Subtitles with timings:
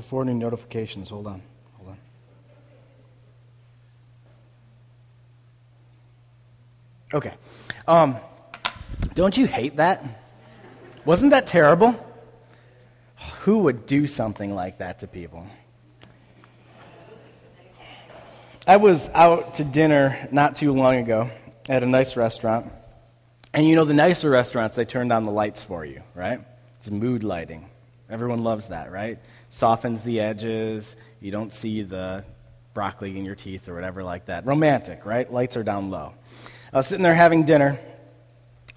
[0.00, 1.10] Four new notifications.
[1.10, 1.42] Hold on.
[1.78, 1.98] Hold on.
[7.14, 7.34] Okay.
[7.86, 8.16] Um,
[9.14, 10.04] don't you hate that?
[11.04, 11.98] Wasn't that terrible?
[13.40, 15.46] Who would do something like that to people?
[18.66, 21.30] I was out to dinner not too long ago
[21.68, 22.70] at a nice restaurant.
[23.54, 26.40] And you know, the nicer restaurants, they turn down the lights for you, right?
[26.78, 27.70] It's mood lighting.
[28.10, 29.18] Everyone loves that, right?
[29.50, 30.96] Softens the edges.
[31.20, 32.24] You don't see the
[32.72, 34.46] broccoli in your teeth or whatever like that.
[34.46, 35.30] Romantic, right?
[35.30, 36.14] Lights are down low.
[36.72, 37.78] I was sitting there having dinner,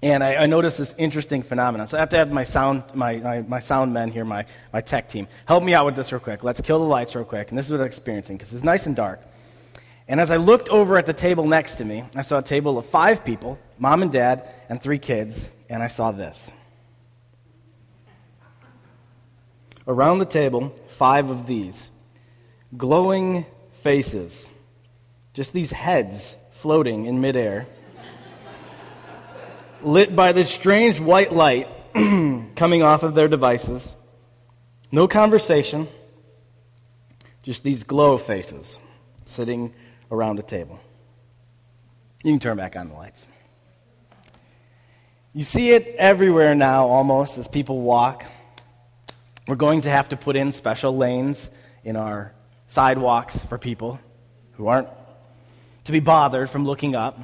[0.02, 1.86] and I, I, noticed this interesting phenomenon.
[1.86, 4.80] So I have to have my sound, my, my, my, sound men here, my, my
[4.80, 6.42] tech team, help me out with this real quick.
[6.42, 7.50] Let's kill the lights real quick.
[7.50, 9.20] And this is what I'm experiencing because it's nice and dark.
[10.08, 12.78] And as I looked over at the table next to me, I saw a table
[12.78, 16.50] of five people mom and dad and three kids, and I saw this.
[19.86, 21.90] Around the table, five of these
[22.76, 23.46] glowing
[23.82, 24.48] faces,
[25.34, 27.66] just these heads floating in midair
[29.84, 31.68] lit by this strange white light
[32.56, 33.96] coming off of their devices.
[34.90, 35.88] No conversation,
[37.42, 38.78] just these glow faces
[39.26, 39.74] sitting
[40.10, 40.78] around a table.
[42.22, 43.26] You can turn back on the lights.
[45.32, 48.24] You see it everywhere now, almost, as people walk.
[49.46, 51.50] We're going to have to put in special lanes
[51.82, 52.32] in our
[52.68, 53.98] sidewalks for people
[54.52, 54.88] who aren't
[55.84, 57.18] to be bothered from looking up.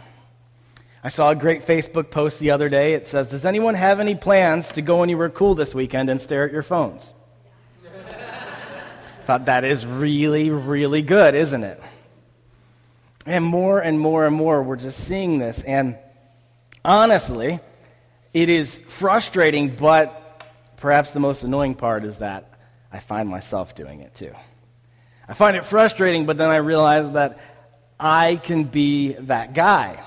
[1.03, 2.95] I saw a great Facebook post the other day.
[2.95, 6.45] It says, Does anyone have any plans to go anywhere cool this weekend and stare
[6.45, 7.13] at your phones?
[9.27, 11.81] Thought that is really, really good, isn't it?
[13.27, 15.63] And more and more and more, we're just seeing this.
[15.63, 15.97] And
[16.85, 17.61] honestly,
[18.35, 20.28] it is frustrating, but
[20.81, 22.51] perhaps the most annoying part is that
[22.93, 24.35] I find myself doing it too.
[25.29, 27.39] I find it frustrating, but then I realize that
[28.01, 30.03] I can be that guy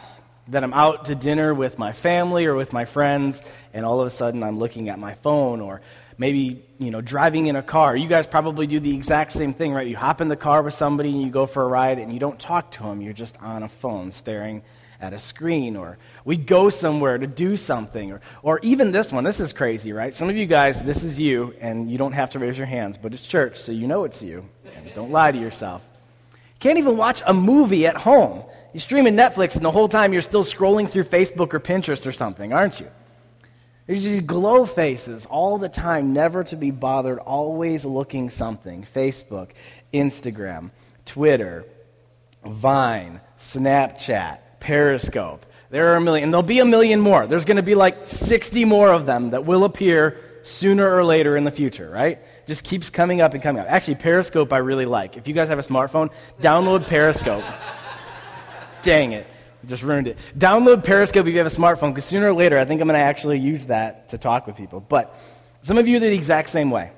[0.47, 3.41] that I'm out to dinner with my family or with my friends,
[3.73, 5.81] and all of a sudden I'm looking at my phone or
[6.17, 7.95] maybe you know driving in a car.
[7.95, 9.87] You guys probably do the exact same thing right?
[9.87, 12.19] You hop in the car with somebody and you go for a ride and you
[12.19, 14.61] don't talk to them you're just on a phone staring
[15.01, 19.23] at a screen or we go somewhere to do something or, or even this one
[19.23, 22.29] this is crazy right some of you guys this is you and you don't have
[22.29, 25.31] to raise your hands but it's church so you know it's you and don't lie
[25.31, 25.81] to yourself
[26.33, 30.13] you can't even watch a movie at home you're streaming Netflix, and the whole time
[30.13, 32.87] you're still scrolling through Facebook or Pinterest or something, aren't you?
[33.85, 38.87] There's these glow faces all the time, never to be bothered, always looking something.
[38.95, 39.49] Facebook,
[39.93, 40.71] Instagram,
[41.05, 41.65] Twitter,
[42.45, 45.45] Vine, Snapchat, Periscope.
[45.69, 47.27] There are a million, and there'll be a million more.
[47.27, 51.37] There's going to be like 60 more of them that will appear sooner or later
[51.37, 52.19] in the future, right?
[52.47, 53.67] Just keeps coming up and coming up.
[53.69, 55.17] Actually, Periscope I really like.
[55.17, 56.11] If you guys have a smartphone,
[56.41, 57.43] download Periscope.
[58.81, 59.27] Dang it.
[59.65, 60.17] Just ruined it.
[60.37, 62.99] Download Periscope if you have a smartphone, because sooner or later, I think I'm going
[62.99, 64.79] to actually use that to talk with people.
[64.79, 65.15] But
[65.63, 66.91] some of you are the exact same way.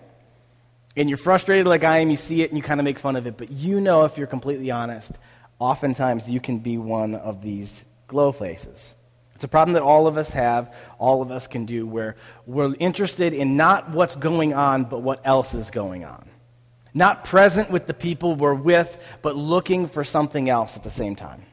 [0.95, 3.15] And you're frustrated like I am, you see it and you kind of make fun
[3.15, 3.37] of it.
[3.37, 5.11] But you know, if you're completely honest,
[5.59, 8.93] oftentimes you can be one of these glow faces.
[9.35, 12.15] It's a problem that all of us have, all of us can do, where
[12.45, 16.29] we're interested in not what's going on, but what else is going on.
[16.93, 21.15] Not present with the people we're with, but looking for something else at the same
[21.15, 21.45] time.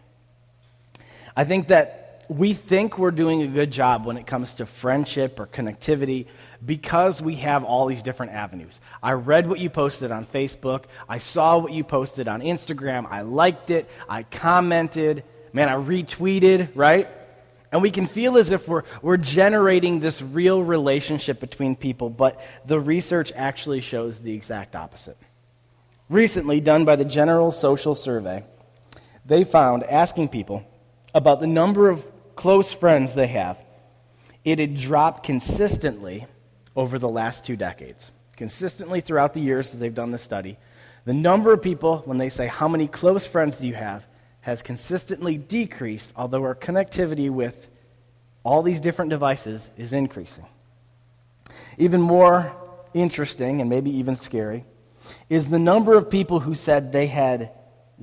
[1.34, 5.40] I think that we think we're doing a good job when it comes to friendship
[5.40, 6.26] or connectivity
[6.64, 8.80] because we have all these different avenues.
[9.02, 13.22] I read what you posted on Facebook, I saw what you posted on Instagram, I
[13.22, 17.08] liked it, I commented, man, I retweeted, right?
[17.72, 22.40] And we can feel as if we're, we're generating this real relationship between people, but
[22.66, 25.16] the research actually shows the exact opposite.
[26.08, 28.42] Recently, done by the General Social Survey,
[29.24, 30.66] they found asking people
[31.14, 32.04] about the number of
[32.34, 33.58] close friends they have,
[34.44, 36.26] it had dropped consistently
[36.76, 38.10] over the last two decades.
[38.36, 40.58] Consistently throughout the years that they've done this study,
[41.04, 44.06] the number of people, when they say, How many close friends do you have?
[44.42, 47.68] has consistently decreased, although our connectivity with
[48.42, 50.46] all these different devices is increasing.
[51.76, 52.54] Even more
[52.94, 54.64] interesting, and maybe even scary,
[55.28, 57.52] is the number of people who said they had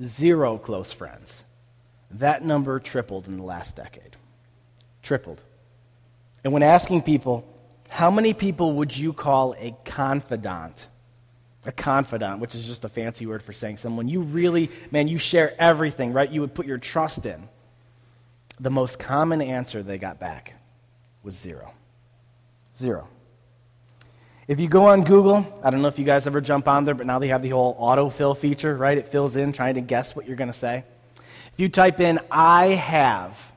[0.02, 1.42] zero close friends.
[2.12, 4.16] That number tripled in the last decade.
[5.02, 5.40] Tripled.
[6.44, 7.44] And when asking people,
[7.88, 10.88] how many people would you call a confidant?
[11.64, 15.18] A confidant, which is just a fancy word for saying someone you really, man, you
[15.18, 16.30] share everything, right?
[16.30, 17.48] You would put your trust in.
[18.60, 20.54] The most common answer they got back
[21.22, 21.72] was zero.
[22.76, 23.08] Zero.
[24.46, 26.94] If you go on Google, I don't know if you guys ever jump on there,
[26.94, 28.96] but now they have the whole autofill feature, right?
[28.96, 30.84] It fills in trying to guess what you're going to say.
[31.52, 33.52] If you type in, I have,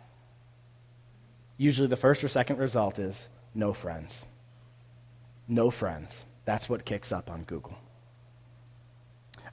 [1.57, 4.25] usually the first or second result is no friends.
[5.47, 6.25] No friends.
[6.45, 7.77] That's what kicks up on Google.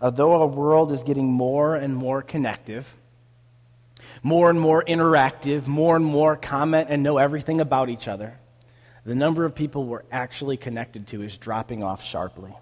[0.00, 2.88] Uh, although our world is getting more and more connective,
[4.22, 8.38] more and more interactive, more and more comment and know everything about each other,
[9.04, 12.52] the number of people we're actually connected to is dropping off sharply.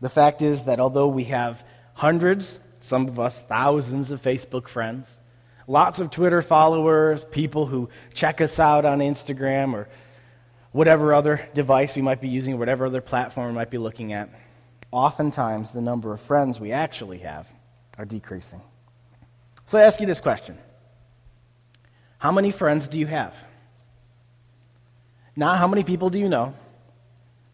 [0.00, 5.18] The fact is that although we have hundreds, some of us thousands of Facebook friends,
[5.66, 9.88] lots of Twitter followers, people who check us out on Instagram or
[10.76, 14.28] whatever other device we might be using, whatever other platform we might be looking at,
[14.92, 17.46] oftentimes the number of friends we actually have
[17.96, 18.60] are decreasing.
[19.64, 20.58] So I ask you this question
[22.18, 23.34] How many friends do you have?
[25.34, 26.54] Not how many people do you know,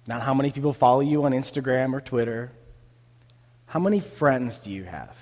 [0.08, 2.50] not how many people follow you on Instagram or Twitter.
[3.66, 5.16] How many friends do you have?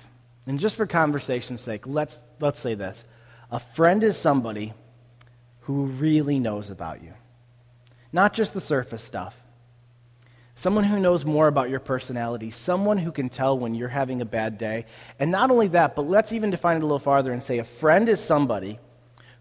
[0.47, 3.03] And just for conversation's sake, let's, let's say this.
[3.51, 4.73] A friend is somebody
[5.61, 7.13] who really knows about you,
[8.13, 9.35] not just the surface stuff.
[10.55, 14.25] Someone who knows more about your personality, someone who can tell when you're having a
[14.25, 14.85] bad day.
[15.17, 17.63] And not only that, but let's even define it a little farther and say a
[17.63, 18.79] friend is somebody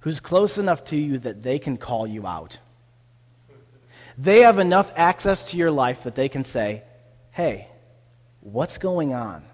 [0.00, 2.58] who's close enough to you that they can call you out.
[4.16, 6.82] They have enough access to your life that they can say,
[7.32, 7.68] hey,
[8.40, 9.44] what's going on?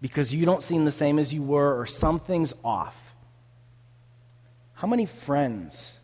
[0.00, 2.98] Because you don't seem the same as you were, or something's off.
[4.74, 5.96] How many friends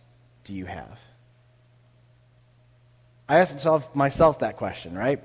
[0.44, 0.98] do you have?
[3.28, 5.22] I asked myself that question, right?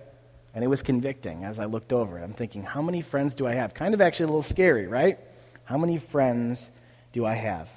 [0.53, 2.23] And it was convicting as I looked over it.
[2.23, 3.73] I'm thinking, how many friends do I have?
[3.73, 5.19] Kind of actually a little scary, right?
[5.63, 6.69] How many friends
[7.13, 7.71] do I have?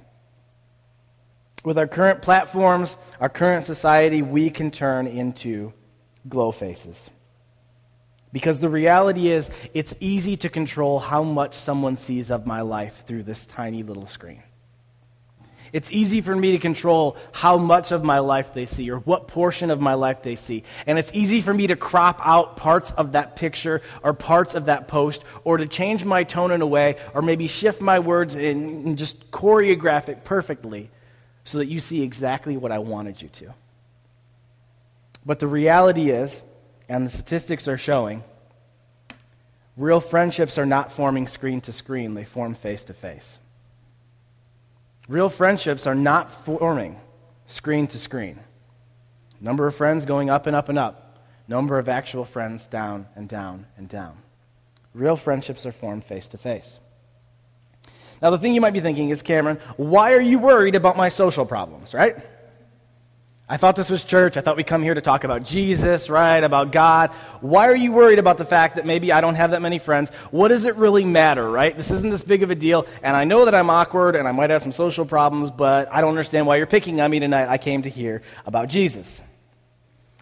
[1.65, 5.73] With our current platforms, our current society, we can turn into
[6.29, 7.11] glow faces.
[8.33, 13.05] Because the reality is, it's easy to control how much someone sees of my life
[13.07, 14.43] through this tiny little screen.
[15.73, 19.29] It's easy for me to control how much of my life they see or what
[19.29, 20.65] portion of my life they see.
[20.87, 24.67] And it's easy for me to crop out parts of that picture or parts of
[24.67, 28.35] that post or to change my tone in a way or maybe shift my words
[28.35, 30.91] and just choreograph it perfectly
[31.45, 33.55] so that you see exactly what I wanted you to.
[35.25, 36.43] But the reality is,
[36.89, 38.23] and the statistics are showing,
[39.77, 43.39] real friendships are not forming screen to screen, they form face to face.
[45.09, 47.01] Real friendships are not forming
[47.47, 48.41] screen to screen.
[49.41, 51.19] Number of friends going up and up and up.
[51.49, 54.17] Number of actual friends down and down and down.
[54.95, 56.81] Real friendships are formed face to face.
[58.21, 61.09] Now, the thing you might be thinking is, Cameron, why are you worried about my
[61.09, 62.17] social problems, right?
[63.49, 64.37] I thought this was church.
[64.37, 66.43] I thought we come here to talk about Jesus, right?
[66.43, 67.11] About God.
[67.41, 70.11] Why are you worried about the fact that maybe I don't have that many friends?
[70.33, 71.77] What does it really matter, right?
[71.77, 72.87] This isn't this big of a deal.
[73.05, 76.01] And I know that I'm awkward and I might have some social problems, but I
[76.01, 77.49] don't understand why you're picking on me tonight.
[77.49, 79.23] I came to hear about Jesus.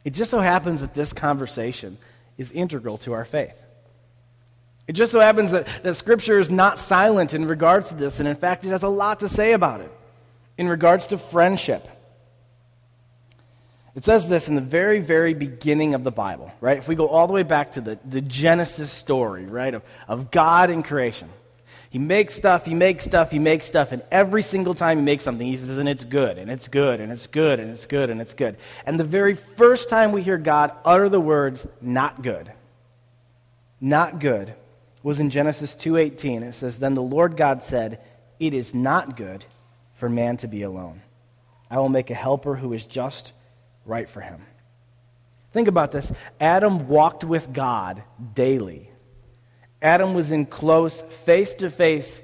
[0.05, 1.97] It just so happens that this conversation
[2.37, 3.55] is integral to our faith.
[4.87, 8.29] It just so happens that, that Scripture is not silent in regards to this, and
[8.29, 9.91] in fact, it has a lot to say about it
[10.59, 11.89] in regards to friendship.
[13.95, 16.79] It says this in the very, very beginning of the Bible, right?
[16.79, 20.31] If we go all the way back to the, the Genesis story, right, of, of
[20.31, 21.31] God and creation.
[21.91, 25.23] He makes stuff, he makes stuff, he makes stuff, and every single time he makes
[25.23, 28.11] something, he says, and it's good, and it's good, and it's good, and it's good,
[28.11, 28.57] and it's good.
[28.85, 32.51] And the very first time we hear God utter the words, not good,
[33.81, 34.55] not good,
[35.05, 36.43] was in Genesis 2:18.
[36.43, 38.01] It says, "Then the Lord God said,
[38.41, 39.45] It is not good
[39.95, 41.03] for man to be alone.
[41.71, 43.33] I will make a helper who is just
[43.85, 44.45] right for him."
[45.53, 46.11] Think about this.
[46.41, 48.03] Adam walked with God
[48.35, 48.91] daily.
[49.81, 52.23] Adam was in close face-to-face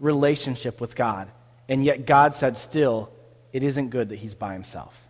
[0.00, 1.30] relationship with God,
[1.68, 3.10] and yet God said still,
[3.52, 5.00] it isn't good that he's by himself.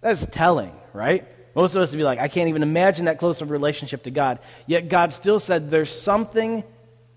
[0.00, 1.28] That's telling, right?
[1.54, 4.10] Most of us would be like, I can't even imagine that close of relationship to
[4.10, 4.38] God.
[4.66, 6.64] Yet God still said, there's something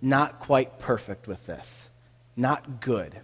[0.02, 1.90] not quite perfect with this,
[2.36, 3.16] not good.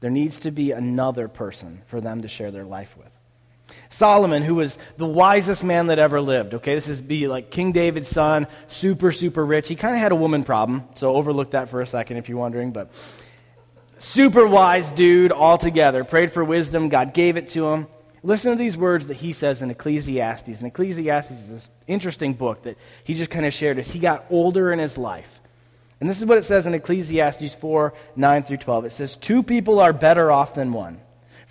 [0.00, 3.10] There needs to be another person for them to share their life with.
[3.90, 7.72] Solomon, who was the wisest man that ever lived, okay, this is be like King
[7.72, 9.68] David's son, super, super rich.
[9.68, 12.38] He kind of had a woman problem, so overlook that for a second if you're
[12.38, 12.90] wondering, but
[13.98, 16.04] super wise dude altogether.
[16.04, 17.86] Prayed for wisdom, God gave it to him.
[18.24, 20.60] Listen to these words that he says in Ecclesiastes.
[20.60, 24.26] And Ecclesiastes is this interesting book that he just kind of shared as he got
[24.30, 25.40] older in his life.
[26.00, 28.84] And this is what it says in Ecclesiastes 4 9 through 12.
[28.86, 31.00] It says, Two people are better off than one,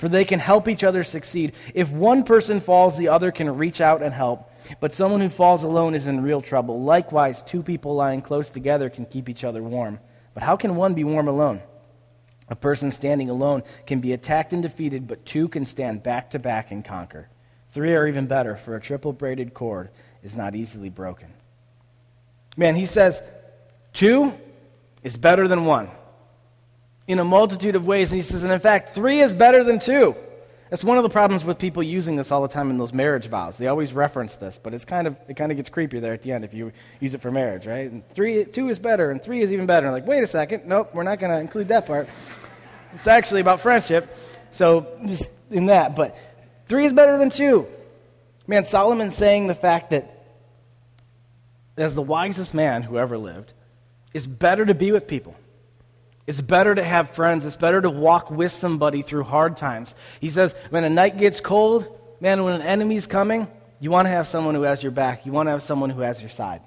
[0.01, 1.53] for they can help each other succeed.
[1.75, 4.51] If one person falls, the other can reach out and help.
[4.79, 6.81] But someone who falls alone is in real trouble.
[6.81, 9.99] Likewise, two people lying close together can keep each other warm.
[10.33, 11.61] But how can one be warm alone?
[12.49, 16.39] A person standing alone can be attacked and defeated, but two can stand back to
[16.39, 17.29] back and conquer.
[17.71, 19.91] Three are even better, for a triple braided cord
[20.23, 21.31] is not easily broken.
[22.57, 23.21] Man, he says
[23.93, 24.33] two
[25.03, 25.89] is better than one
[27.11, 28.11] in a multitude of ways.
[28.11, 30.15] And he says, and in fact, three is better than two.
[30.69, 33.27] That's one of the problems with people using this all the time in those marriage
[33.27, 33.57] vows.
[33.57, 36.21] They always reference this, but it's kind of it kind of gets creepy there at
[36.21, 37.91] the end if you use it for marriage, right?
[37.91, 39.87] And three, two is better, and three is even better.
[39.87, 42.07] And like, wait a second, nope, we're not going to include that part.
[42.93, 44.15] It's actually about friendship,
[44.51, 45.93] so just in that.
[45.93, 46.17] But
[46.69, 47.67] three is better than two.
[48.47, 50.25] Man, Solomon's saying the fact that
[51.75, 53.51] as the wisest man who ever lived,
[54.13, 55.35] it's better to be with people.
[56.27, 57.45] It's better to have friends.
[57.45, 59.95] It's better to walk with somebody through hard times.
[60.19, 61.87] He says, when a night gets cold,
[62.19, 63.47] man, when an enemy's coming,
[63.79, 65.25] you want to have someone who has your back.
[65.25, 66.61] You want to have someone who has your side.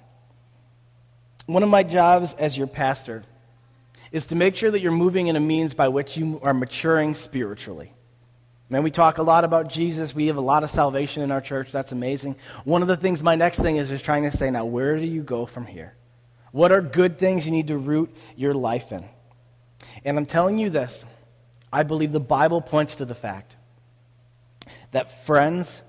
[1.46, 3.22] One of my jobs as your pastor
[4.10, 7.14] is to make sure that you're moving in a means by which you are maturing
[7.14, 7.92] spiritually.
[8.70, 10.14] Man, we talk a lot about Jesus.
[10.14, 11.70] We have a lot of salvation in our church.
[11.70, 12.36] That's amazing.
[12.64, 15.04] One of the things, my next thing is just trying to say, now, where do
[15.04, 15.94] you go from here?
[16.50, 19.04] What are good things you need to root your life in?
[20.04, 21.04] And I'm telling you this
[21.72, 23.56] I believe the Bible points to the fact
[24.92, 25.82] that friends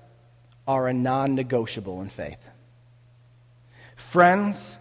[0.66, 2.42] are a non negotiable in faith.
[3.94, 4.76] Friends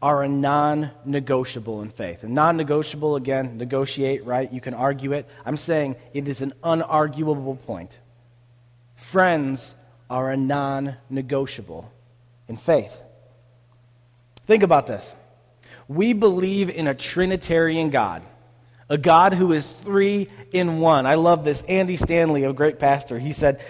[0.00, 2.22] are a non negotiable in faith.
[2.22, 4.52] And non negotiable, again, negotiate, right?
[4.52, 5.28] You can argue it.
[5.44, 7.98] I'm saying it is an unarguable point.
[8.96, 9.74] Friends
[10.08, 11.90] are a non negotiable
[12.46, 13.02] in faith.
[14.46, 15.14] Think about this.
[15.88, 18.22] We believe in a Trinitarian God,
[18.88, 21.06] a God who is three in one.
[21.06, 21.62] I love this.
[21.62, 23.60] Andy Stanley, a great pastor, he said,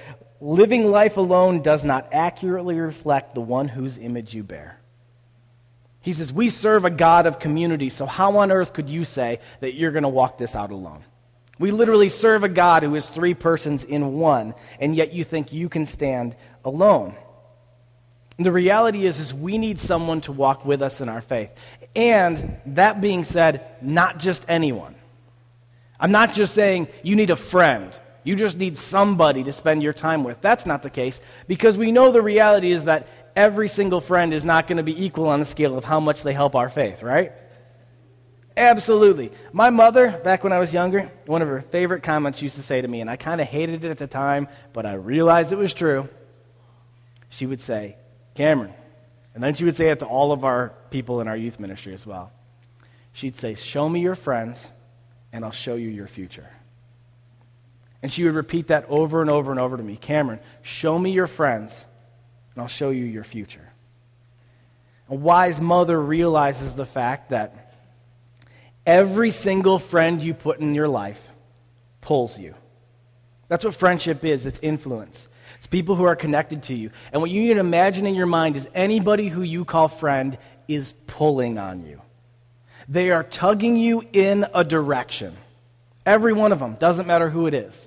[0.41, 4.79] Living life alone does not accurately reflect the one whose image you bear.
[6.01, 9.41] He says, We serve a God of community, so how on earth could you say
[9.61, 11.05] that you're going to walk this out alone?
[11.59, 15.53] We literally serve a God who is three persons in one, and yet you think
[15.53, 17.17] you can stand alone.
[18.37, 21.51] And the reality is, is we need someone to walk with us in our faith.
[21.97, 24.95] And that being said, not just anyone.
[26.01, 27.93] I'm not just saying you need a friend.
[28.25, 30.41] You just need somebody to spend your time with.
[30.41, 34.45] That's not the case because we know the reality is that every single friend is
[34.45, 37.03] not going to be equal on the scale of how much they help our faith,
[37.03, 37.33] right?
[38.57, 39.31] Absolutely.
[39.53, 42.81] My mother, back when I was younger, one of her favorite comments used to say
[42.81, 45.59] to me, and I kind of hated it at the time, but I realized it
[45.59, 46.09] was true.
[47.29, 47.97] She would say,
[48.35, 48.75] Cameron,
[49.35, 51.95] and then she would say it to all of our people in our youth ministry
[51.95, 52.33] as well.
[53.13, 54.69] She'd say, Show me your friends,
[55.33, 56.49] and I'll show you your future.
[58.03, 61.11] And she would repeat that over and over and over to me Cameron, show me
[61.11, 61.85] your friends,
[62.55, 63.69] and I'll show you your future.
[65.09, 67.75] A wise mother realizes the fact that
[68.87, 71.23] every single friend you put in your life
[72.01, 72.55] pulls you.
[73.49, 75.27] That's what friendship is it's influence.
[75.59, 76.91] It's people who are connected to you.
[77.13, 80.39] And what you need to imagine in your mind is anybody who you call friend
[80.69, 82.01] is pulling on you.
[82.89, 85.37] They are tugging you in a direction.
[86.07, 87.87] Every one of them, doesn't matter who it is.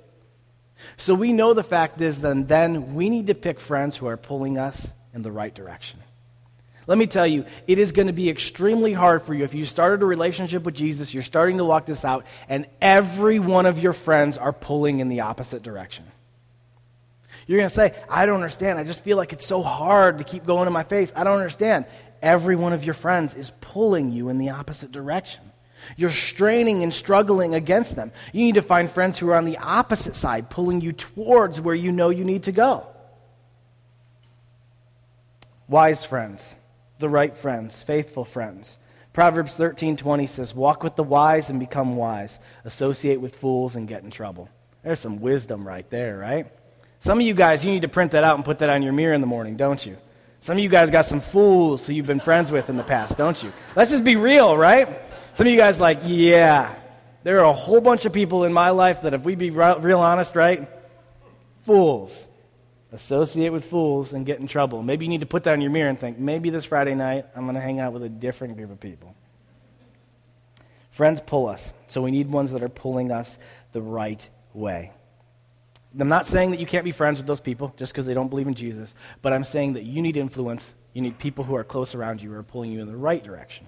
[0.98, 4.18] So we know the fact is then, then we need to pick friends who are
[4.18, 6.00] pulling us in the right direction.
[6.88, 9.66] Let me tell you, it is going to be extremely hard for you if you
[9.66, 13.80] started a relationship with Jesus, you're starting to walk this out, and every one of
[13.80, 16.06] your friends are pulling in the opposite direction.
[17.48, 18.80] You're going to say, I don't understand.
[18.80, 21.12] I just feel like it's so hard to keep going in my faith.
[21.16, 21.86] I don't understand.
[22.22, 25.44] Every one of your friends is pulling you in the opposite direction.
[25.98, 28.12] You're straining and struggling against them.
[28.32, 31.76] You need to find friends who are on the opposite side, pulling you towards where
[31.76, 32.86] you know you need to go.
[35.68, 36.56] Wise friends,
[37.00, 38.78] the right friends, faithful friends.
[39.14, 42.40] Proverbs 13:20 says, "Walk with the wise and become wise.
[42.64, 44.50] Associate with fools and get in trouble."
[44.84, 46.48] There's some wisdom right there, right?
[47.02, 48.94] Some of you guys, you need to print that out and put that on your
[48.94, 49.98] mirror in the morning, don't you?
[50.42, 53.18] Some of you guys got some fools who you've been friends with in the past,
[53.18, 53.54] don't you?
[53.76, 54.88] Let's just be real, right?
[55.36, 56.74] Some of you guys like, yeah,
[57.24, 60.00] there are a whole bunch of people in my life that if we be real
[60.00, 60.68] honest, right?
[61.66, 62.28] Fools.
[62.92, 64.82] Associate with fools and get in trouble.
[64.82, 67.26] Maybe you need to put that in your mirror and think, maybe this Friday night
[67.36, 69.16] I'm going to hang out with a different group of people.
[70.90, 73.38] Friends pull us, so we need ones that are pulling us
[73.72, 74.92] the right way.
[76.00, 78.30] I'm not saying that you can't be friends with those people just because they don't
[78.30, 80.74] believe in Jesus, but I'm saying that you need influence.
[80.94, 83.24] You need people who are close around you who are pulling you in the right
[83.24, 83.68] direction.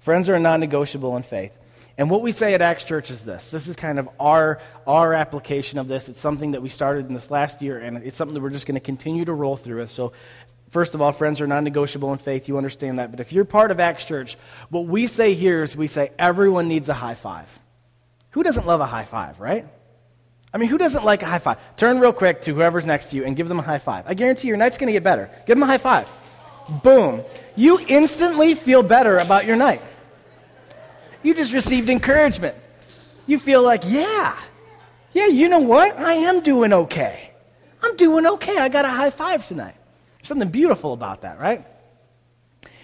[0.00, 1.52] Friends are non negotiable in faith.
[1.96, 3.50] And what we say at Acts Church is this.
[3.50, 6.08] This is kind of our, our application of this.
[6.08, 8.66] It's something that we started in this last year, and it's something that we're just
[8.66, 9.90] going to continue to roll through with.
[9.90, 10.12] So,
[10.70, 12.48] first of all, friends are non negotiable in faith.
[12.48, 13.10] You understand that.
[13.12, 14.36] But if you're part of Acts Church,
[14.70, 17.48] what we say here is we say everyone needs a high five.
[18.32, 19.66] Who doesn't love a high five, right?
[20.54, 21.58] I mean, who doesn't like a high five?
[21.76, 24.04] Turn real quick to whoever's next to you and give them a high five.
[24.06, 25.28] I guarantee your night's going to get better.
[25.46, 26.08] Give them a high five.
[26.84, 27.22] Boom.
[27.56, 29.82] You instantly feel better about your night.
[31.24, 32.56] You just received encouragement.
[33.26, 34.38] You feel like, yeah,
[35.12, 35.98] yeah, you know what?
[35.98, 37.32] I am doing okay.
[37.82, 38.56] I'm doing okay.
[38.56, 39.74] I got a high five tonight.
[40.18, 41.66] There's something beautiful about that, right?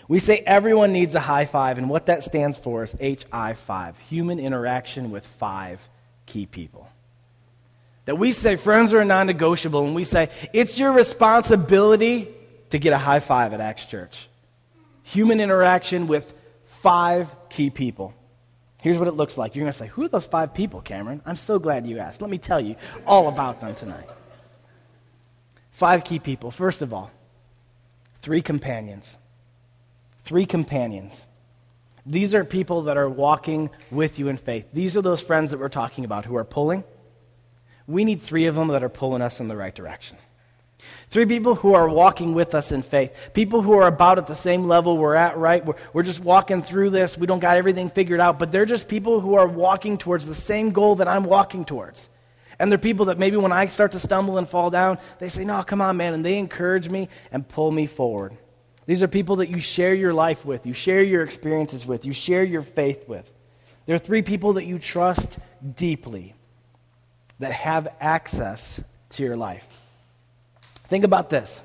[0.08, 4.40] We say everyone needs a high five, and what that stands for is HI5 human
[4.40, 5.80] interaction with five
[6.26, 6.88] key people.
[8.06, 12.28] That we say friends are non negotiable, and we say it's your responsibility
[12.70, 14.28] to get a high five at Acts Church.
[15.02, 16.32] Human interaction with
[16.66, 18.14] five key people.
[18.82, 19.54] Here's what it looks like.
[19.54, 21.20] You're going to say, Who are those five people, Cameron?
[21.26, 22.22] I'm so glad you asked.
[22.22, 22.76] Let me tell you
[23.06, 24.08] all about them tonight.
[25.70, 26.50] Five key people.
[26.50, 27.10] First of all,
[28.22, 29.16] three companions.
[30.24, 31.20] Three companions.
[32.06, 34.66] These are people that are walking with you in faith.
[34.72, 36.84] These are those friends that we're talking about who are pulling.
[37.90, 40.16] We need three of them that are pulling us in the right direction.
[41.10, 43.14] Three people who are walking with us in faith.
[43.34, 45.64] People who are about at the same level we're at, right?
[45.64, 47.18] We're, we're just walking through this.
[47.18, 50.34] We don't got everything figured out, but they're just people who are walking towards the
[50.34, 52.08] same goal that I'm walking towards.
[52.60, 55.44] And they're people that maybe when I start to stumble and fall down, they say,
[55.44, 56.14] No, come on, man.
[56.14, 58.36] And they encourage me and pull me forward.
[58.86, 62.12] These are people that you share your life with, you share your experiences with, you
[62.12, 63.30] share your faith with.
[63.86, 65.38] There are three people that you trust
[65.74, 66.34] deeply
[67.40, 69.66] that have access to your life.
[70.88, 71.62] Think about this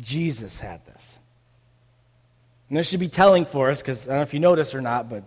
[0.00, 1.18] Jesus had this.
[2.68, 4.80] And this should be telling for us, because I don't know if you notice or
[4.80, 5.24] not, but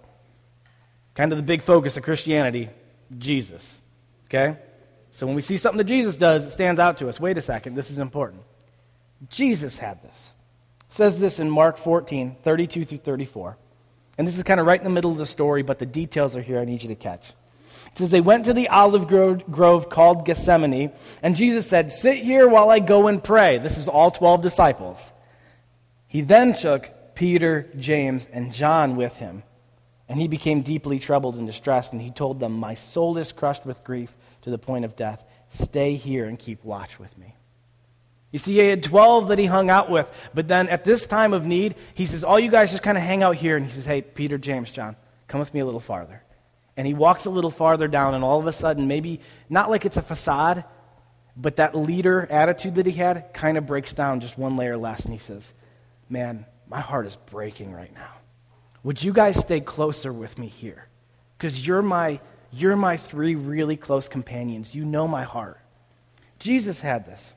[1.13, 2.69] kind of the big focus of Christianity
[3.17, 3.75] Jesus.
[4.25, 4.57] Okay?
[5.13, 7.19] So when we see something that Jesus does, it stands out to us.
[7.19, 8.41] Wait a second, this is important.
[9.29, 10.33] Jesus had this.
[10.89, 13.57] It says this in Mark 14, 32 through 34.
[14.17, 16.35] And this is kind of right in the middle of the story, but the details
[16.35, 17.33] are here I need you to catch.
[17.97, 20.91] It says, They went to the olive grove called Gethsemane,
[21.23, 23.57] and Jesus said, Sit here while I go and pray.
[23.57, 25.11] This is all 12 disciples.
[26.05, 29.41] He then took Peter, James, and John with him,
[30.07, 33.65] and he became deeply troubled and distressed, and he told them, My soul is crushed
[33.65, 35.23] with grief to the point of death.
[35.49, 37.33] Stay here and keep watch with me.
[38.31, 41.33] You see, he had 12 that he hung out with, but then at this time
[41.33, 43.57] of need, he says, All you guys just kind of hang out here.
[43.57, 44.95] And he says, Hey, Peter, James, John,
[45.27, 46.21] come with me a little farther.
[46.77, 49.83] And he walks a little farther down, and all of a sudden, maybe not like
[49.85, 50.63] it's a facade,
[51.35, 55.03] but that leader attitude that he had kind of breaks down just one layer less.
[55.03, 55.53] And he says,
[56.09, 58.11] Man, my heart is breaking right now.
[58.83, 60.87] Would you guys stay closer with me here?
[61.37, 62.19] Because you're my,
[62.51, 64.73] you're my three really close companions.
[64.73, 65.59] You know my heart.
[66.39, 67.33] Jesus had this.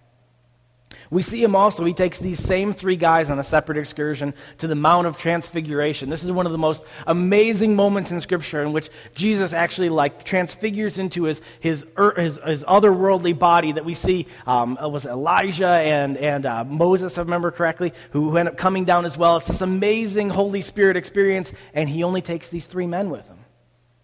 [1.11, 4.69] We see him also, he takes these same three guys on a separate excursion to
[4.69, 6.09] the Mount of Transfiguration.
[6.09, 10.25] This is one of the most amazing moments in Scripture in which Jesus actually like
[10.25, 11.85] transfigures into his, his,
[12.17, 17.19] his, his otherworldly body that we see um, was Elijah and, and uh, Moses, if
[17.19, 19.39] I remember correctly, who, who end up coming down as well.
[19.39, 23.39] It's this amazing Holy Spirit experience, and he only takes these three men with him,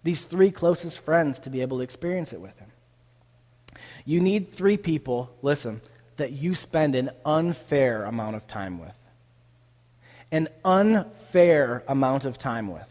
[0.02, 2.70] these three closest friends to be able to experience it with him.
[4.04, 5.80] You need three people, listen,
[6.16, 8.94] that you spend an unfair amount of time with.
[10.32, 12.88] An unfair amount of time with.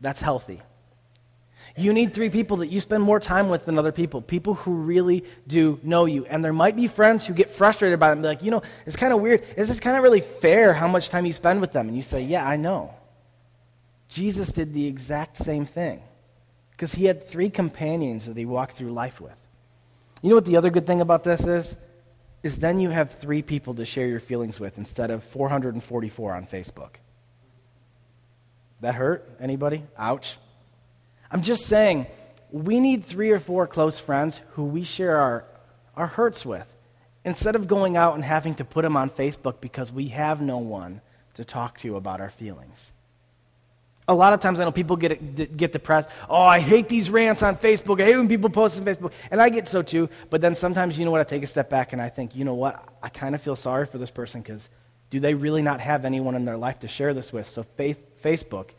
[0.00, 0.60] That's healthy.
[1.76, 4.72] You need three people that you spend more time with than other people, people who
[4.72, 6.26] really do know you.
[6.26, 9.12] And there might be friends who get frustrated by them, like, you know, it's kind
[9.12, 9.44] of weird.
[9.56, 11.86] Is this kind of really fair how much time you spend with them?
[11.86, 12.94] And you say, yeah, I know.
[14.08, 16.02] Jesus did the exact same thing
[16.72, 19.36] because he had three companions that he walked through life with.
[20.22, 21.76] You know what the other good thing about this is?
[22.42, 26.46] Is then you have three people to share your feelings with instead of 444 on
[26.46, 26.96] Facebook.
[28.80, 29.28] That hurt?
[29.40, 29.82] Anybody?
[29.96, 30.36] Ouch.
[31.30, 32.06] I'm just saying,
[32.50, 35.44] we need three or four close friends who we share our,
[35.96, 36.66] our hurts with
[37.24, 40.58] instead of going out and having to put them on Facebook because we have no
[40.58, 41.00] one
[41.34, 42.92] to talk to about our feelings.
[44.08, 46.08] A lot of times I know people get, get depressed.
[46.28, 48.00] Oh, I hate these rants on Facebook.
[48.00, 49.12] I hate when people post on Facebook.
[49.30, 50.08] And I get so too.
[50.30, 52.44] But then sometimes, you know what, I take a step back and I think, you
[52.44, 54.68] know what, I kind of feel sorry for this person because
[55.10, 57.48] do they really not have anyone in their life to share this with?
[57.48, 58.70] So faith, Facebook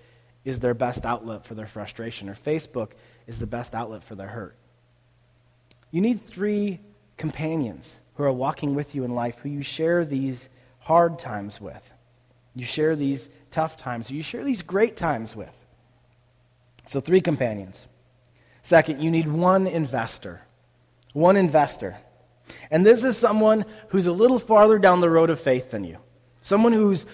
[0.45, 2.91] is their best outlet for their frustration, or Facebook
[3.27, 4.55] is the best outlet for their hurt.
[5.91, 6.79] You need three
[7.17, 11.93] companions who are walking with you in life, who you share these hard times with.
[12.59, 15.55] You share these tough times, you share these great times with.
[16.87, 17.87] So, three companions.
[18.63, 20.41] Second, you need one investor.
[21.13, 21.97] One investor.
[22.69, 25.99] And this is someone who's a little farther down the road of faith than you.
[26.41, 27.05] Someone who's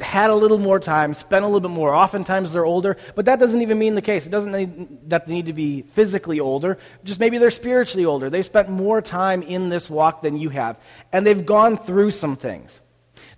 [0.00, 1.94] had a little more time, spent a little bit more.
[1.94, 4.26] Oftentimes they're older, but that doesn't even mean the case.
[4.26, 8.28] It doesn't mean that they need to be physically older, just maybe they're spiritually older.
[8.28, 10.80] They've spent more time in this walk than you have,
[11.12, 12.80] and they've gone through some things.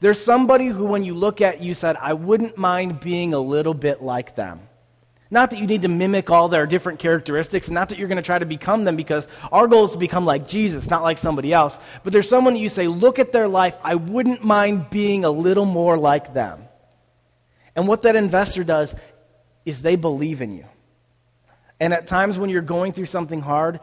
[0.04, 3.72] There's somebody who, when you look at, you said, I wouldn't mind being a little
[3.72, 4.60] bit like them.
[5.30, 8.16] Not that you need to mimic all their different characteristics, and not that you're going
[8.16, 11.16] to try to become them, because our goal is to become like Jesus, not like
[11.16, 11.78] somebody else.
[12.02, 15.30] But there's someone that you say, look at their life, I wouldn't mind being a
[15.30, 16.64] little more like them.
[17.74, 18.94] And what that investor does
[19.64, 20.66] is they believe in you.
[21.80, 23.80] And at times when you're going through something hard,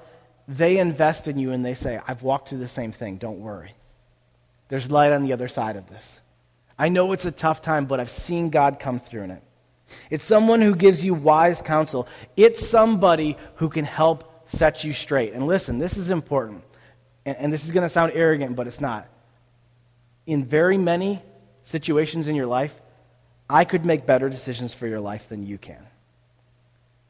[0.47, 3.73] they invest in you and they say, I've walked through the same thing, don't worry.
[4.71, 6.21] There's light on the other side of this.
[6.79, 9.43] I know it's a tough time, but I've seen God come through in it.
[10.09, 12.07] It's someone who gives you wise counsel.
[12.37, 15.33] It's somebody who can help set you straight.
[15.33, 16.63] And listen, this is important.
[17.25, 19.09] And, and this is going to sound arrogant, but it's not.
[20.25, 21.21] In very many
[21.65, 22.73] situations in your life,
[23.49, 25.75] I could make better decisions for your life than you can.
[25.75, 25.85] And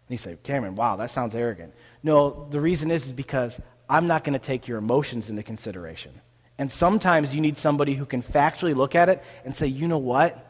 [0.07, 1.75] you say, Cameron, wow, that sounds arrogant.
[2.01, 6.13] No, the reason is, is because I'm not going to take your emotions into consideration.
[6.61, 9.97] And sometimes you need somebody who can factually look at it and say, you know
[9.97, 10.47] what?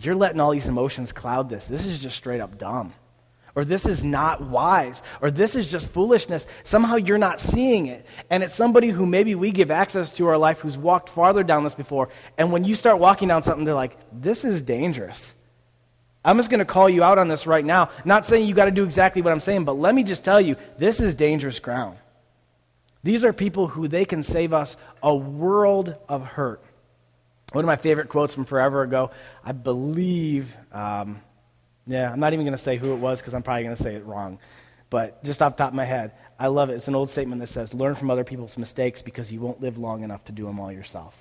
[0.00, 1.66] you're letting all these emotions cloud this.
[1.66, 2.92] This is just straight up dumb.
[3.54, 5.02] Or this is not wise.
[5.20, 6.46] Or this is just foolishness.
[6.62, 8.06] Somehow you're not seeing it.
[8.30, 11.64] And it's somebody who maybe we give access to our life who's walked farther down
[11.64, 12.10] this before.
[12.36, 15.34] And when you start walking down something, they're like, this is dangerous.
[16.24, 17.90] I'm just going to call you out on this right now.
[18.04, 20.40] Not saying you got to do exactly what I'm saying, but let me just tell
[20.40, 21.98] you this is dangerous ground.
[23.02, 26.62] These are people who they can save us a world of hurt.
[27.52, 29.10] One of my favorite quotes from forever ago,
[29.44, 31.20] I believe, um,
[31.86, 33.82] yeah, I'm not even going to say who it was because I'm probably going to
[33.82, 34.38] say it wrong.
[34.90, 36.74] But just off the top of my head, I love it.
[36.74, 39.78] It's an old statement that says, Learn from other people's mistakes because you won't live
[39.78, 41.16] long enough to do them all yourself.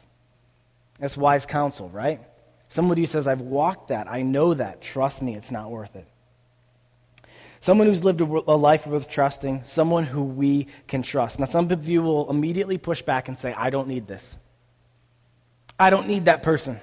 [0.99, 2.21] That's wise counsel, right?
[2.69, 6.07] Somebody who says, I've walked that, I know that, trust me, it's not worth it.
[7.61, 11.39] Someone who's lived a, life worth trusting, someone who we can trust.
[11.39, 14.37] Now, some of you will immediately push back and say, I don't need this.
[15.79, 16.79] I don't need that person.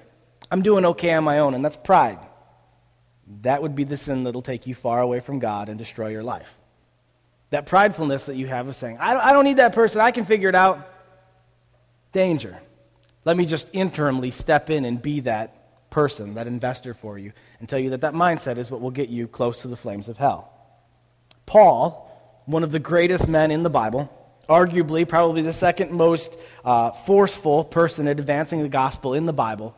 [0.51, 2.19] I'm doing okay on my own, and that's pride.
[3.43, 6.23] That would be the sin that'll take you far away from God and destroy your
[6.23, 6.57] life.
[7.51, 10.11] That pridefulness that you have of saying, I don't, I don't need that person, I
[10.11, 10.91] can figure it out.
[12.13, 12.59] Danger.
[13.25, 17.69] Let me just interimly step in and be that person, that investor for you, and
[17.69, 20.19] tell you that that mindset is what will get you close to the flames of
[20.19, 20.54] hell.
[21.47, 24.11] Paul, one of the greatest men in the Bible,
[24.49, 29.77] arguably probably the second most uh, forceful person at advancing the gospel in the Bible,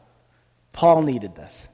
[0.73, 1.69] Paul needed this.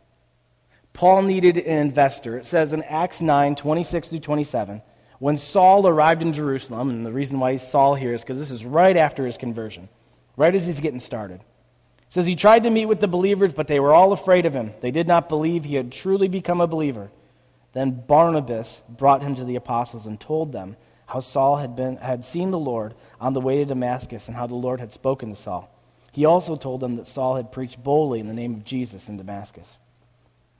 [0.92, 2.37] Paul needed an investor.
[2.37, 4.83] It says in Acts 9 26 through 27,
[5.18, 8.50] when Saul arrived in Jerusalem, and the reason why he's Saul here is because this
[8.50, 9.88] is right after his conversion,
[10.37, 11.40] right as he's getting started.
[11.40, 14.52] It says he tried to meet with the believers, but they were all afraid of
[14.52, 14.74] him.
[14.81, 17.11] They did not believe he had truly become a believer.
[17.73, 22.25] Then Barnabas brought him to the apostles and told them how Saul had, been, had
[22.25, 25.37] seen the Lord on the way to Damascus and how the Lord had spoken to
[25.37, 25.69] Saul.
[26.13, 29.17] He also told them that Saul had preached boldly in the name of Jesus in
[29.17, 29.79] Damascus.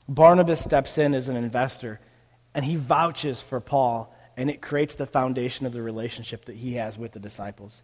[0.09, 1.99] Barnabas steps in as an investor
[2.53, 6.73] and he vouches for Paul, and it creates the foundation of the relationship that he
[6.73, 7.81] has with the disciples.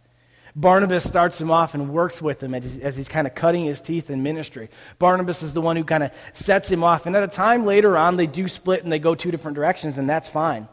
[0.56, 3.80] Barnabas starts him off and works with him as, as he's kind of cutting his
[3.80, 4.68] teeth in ministry.
[4.98, 7.06] Barnabas is the one who kind of sets him off.
[7.06, 9.98] And at a time later on, they do split and they go two different directions,
[9.98, 10.68] and that's fine.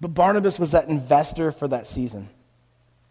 [0.00, 2.28] But Barnabas was that investor for that season.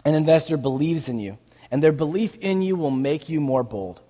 [0.05, 1.37] An investor believes in you,
[1.71, 4.01] and their belief in you will make you more bold.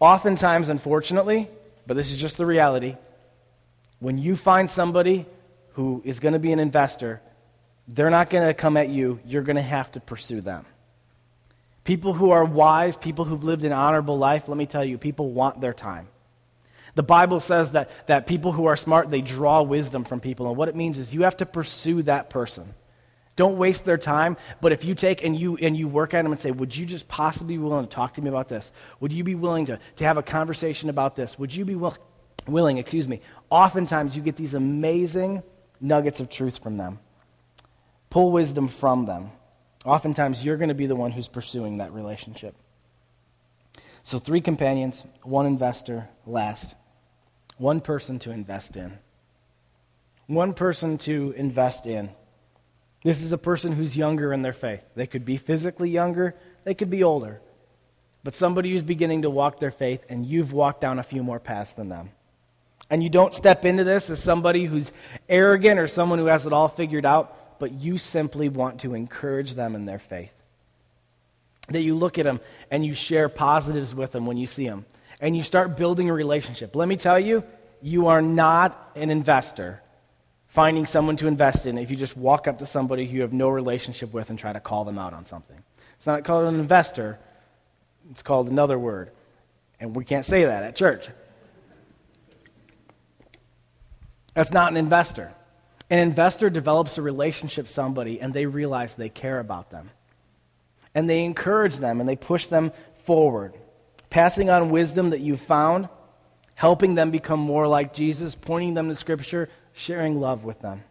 [0.00, 1.48] Oftentimes, unfortunately,
[1.86, 2.96] but this is just the reality,
[4.00, 5.26] when you find somebody
[5.74, 7.20] who is going to be an investor,
[7.86, 10.66] they're not going to come at you, you're going to have to pursue them.
[11.86, 15.30] People who are wise, people who've lived an honorable life, let me tell you, people
[15.30, 16.08] want their time.
[16.96, 20.48] The Bible says that, that people who are smart, they draw wisdom from people.
[20.48, 22.74] And what it means is you have to pursue that person.
[23.36, 26.32] Don't waste their time, but if you take and you and you work at them
[26.32, 28.72] and say, Would you just possibly be willing to talk to me about this?
[28.98, 31.38] Would you be willing to, to have a conversation about this?
[31.38, 31.96] Would you be will,
[32.48, 33.20] willing, excuse me?
[33.48, 35.42] Oftentimes you get these amazing
[35.80, 36.98] nuggets of truth from them.
[38.10, 39.30] Pull wisdom from them.
[39.86, 42.54] Oftentimes you're going to be the one who's pursuing that relationship.
[44.02, 46.74] So three companions, one investor, last.
[47.56, 48.98] One person to invest in.
[50.26, 52.10] One person to invest in.
[53.02, 54.82] This is a person who's younger in their faith.
[54.96, 57.40] They could be physically younger, they could be older.
[58.24, 61.38] But somebody who's beginning to walk their faith, and you've walked down a few more
[61.38, 62.10] paths than them.
[62.90, 64.90] And you don't step into this as somebody who's
[65.28, 69.54] arrogant or someone who has it all figured out, but you simply want to encourage
[69.54, 70.32] them in their faith.
[71.68, 72.40] That you look at them
[72.70, 74.86] and you share positives with them when you see them.
[75.20, 76.76] And you start building a relationship.
[76.76, 77.42] Let me tell you,
[77.82, 79.80] you are not an investor
[80.48, 83.48] finding someone to invest in if you just walk up to somebody you have no
[83.48, 85.56] relationship with and try to call them out on something.
[85.98, 87.18] It's not called an investor,
[88.10, 89.10] it's called another word.
[89.80, 91.08] And we can't say that at church.
[94.34, 95.32] That's not an investor.
[95.88, 99.90] An investor develops a relationship with somebody and they realize they care about them.
[100.94, 102.72] And they encourage them and they push them
[103.04, 103.54] forward.
[104.10, 105.88] Passing on wisdom that you've found,
[106.54, 110.82] helping them become more like Jesus, pointing them to Scripture, sharing love with them.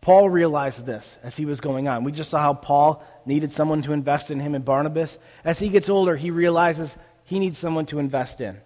[0.00, 2.04] Paul realized this as he was going on.
[2.04, 5.18] We just saw how Paul needed someone to invest in him and Barnabas.
[5.44, 8.60] As he gets older, he realizes he needs someone to invest in.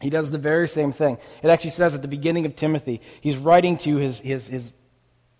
[0.00, 1.18] He does the very same thing.
[1.42, 4.72] It actually says at the beginning of Timothy, he's writing to his, his, his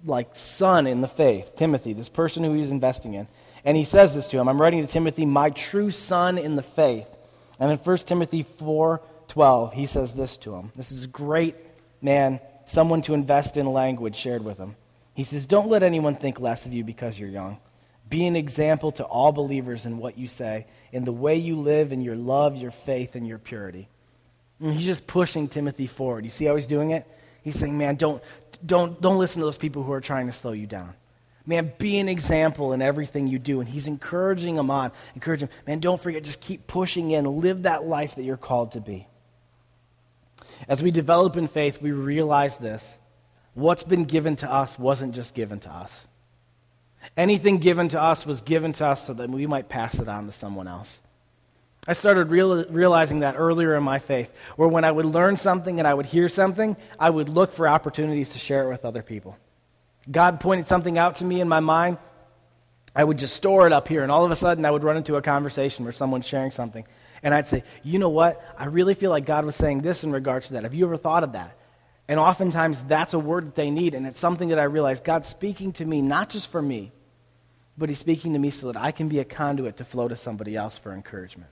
[0.04, 3.28] like son in the faith, Timothy, this person who he's investing in.
[3.64, 6.62] And he says this to him I'm writing to Timothy, my true son in the
[6.62, 7.08] faith.
[7.60, 10.72] And in 1 Timothy 4 12, he says this to him.
[10.74, 11.54] This is a great
[12.00, 14.74] man, someone to invest in language shared with him.
[15.14, 17.58] He says, Don't let anyone think less of you because you're young.
[18.08, 21.92] Be an example to all believers in what you say, in the way you live,
[21.92, 23.88] in your love, your faith, and your purity.
[24.60, 26.24] And he's just pushing Timothy forward.
[26.24, 27.06] You see how he's doing it?
[27.42, 28.22] He's saying, man, don't,
[28.64, 30.94] don't, don't listen to those people who are trying to slow you down.
[31.46, 33.60] Man, be an example in everything you do.
[33.60, 37.62] And he's encouraging him on, encouraging him, man, don't forget, just keep pushing in, live
[37.62, 39.06] that life that you're called to be.
[40.68, 42.96] As we develop in faith, we realize this.
[43.54, 46.06] What's been given to us wasn't just given to us.
[47.16, 50.26] Anything given to us was given to us so that we might pass it on
[50.26, 50.98] to someone else.
[51.88, 55.78] I started real, realizing that earlier in my faith, where when I would learn something
[55.78, 59.02] and I would hear something, I would look for opportunities to share it with other
[59.02, 59.38] people.
[60.10, 61.96] God pointed something out to me in my mind,
[62.94, 64.98] I would just store it up here, and all of a sudden I would run
[64.98, 66.84] into a conversation where someone's sharing something.
[67.22, 68.42] And I'd say, you know what?
[68.58, 70.64] I really feel like God was saying this in regards to that.
[70.64, 71.56] Have you ever thought of that?
[72.06, 75.28] And oftentimes that's a word that they need, and it's something that I realize God's
[75.28, 76.92] speaking to me, not just for me,
[77.78, 80.16] but He's speaking to me so that I can be a conduit to flow to
[80.16, 81.50] somebody else for encouragement.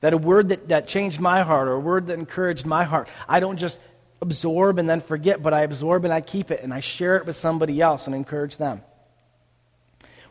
[0.00, 3.08] That a word that, that changed my heart or a word that encouraged my heart,
[3.28, 3.80] I don't just
[4.20, 7.26] absorb and then forget, but I absorb and I keep it and I share it
[7.26, 8.82] with somebody else and encourage them.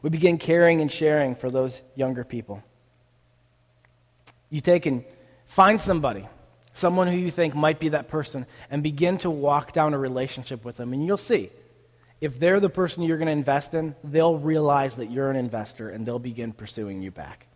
[0.02, 2.64] We begin caring and sharing for those younger people.
[4.50, 5.04] You take and
[5.48, 6.28] find somebody,
[6.74, 10.64] someone who you think might be that person, and begin to walk down a relationship
[10.64, 10.94] with them.
[10.94, 11.52] And you'll see,
[12.22, 15.90] if they're the person you're going to invest in, they'll realize that you're an investor
[15.90, 17.48] and they'll begin pursuing you back.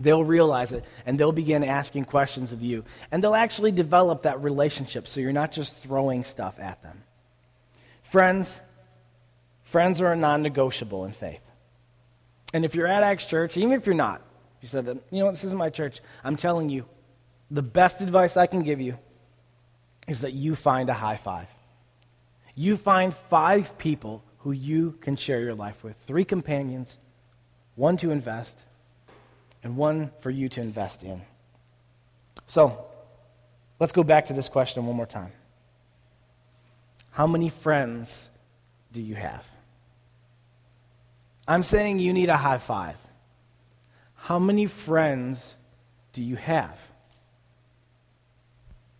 [0.00, 2.84] They'll realize it and they'll begin asking questions of you.
[3.12, 7.02] And they'll actually develop that relationship so you're not just throwing stuff at them.
[8.02, 8.60] Friends,
[9.62, 11.42] friends are a non negotiable in faith.
[12.52, 14.22] And if you're at Acts Church, even if you're not,
[14.62, 16.86] you said, you know this isn't my church, I'm telling you,
[17.50, 18.98] the best advice I can give you
[20.08, 21.48] is that you find a high five.
[22.54, 26.96] You find five people who you can share your life with three companions,
[27.76, 28.58] one to invest,
[29.62, 31.22] and one for you to invest in.
[32.46, 32.86] So,
[33.78, 35.32] let's go back to this question one more time.
[37.10, 38.28] How many friends
[38.92, 39.44] do you have?
[41.46, 42.96] I'm saying you need a high five.
[44.14, 45.56] How many friends
[46.12, 46.78] do you have?